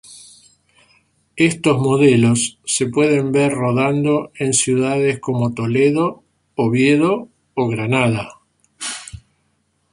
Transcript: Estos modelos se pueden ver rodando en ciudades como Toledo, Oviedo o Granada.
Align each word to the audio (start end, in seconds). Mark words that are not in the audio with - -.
Estos 1.35 1.77
modelos 1.79 2.57
se 2.65 2.87
pueden 2.87 3.31
ver 3.31 3.51
rodando 3.53 4.31
en 4.33 4.55
ciudades 4.55 5.19
como 5.19 5.53
Toledo, 5.53 6.23
Oviedo 6.55 7.29
o 7.53 7.67
Granada. 7.67 8.41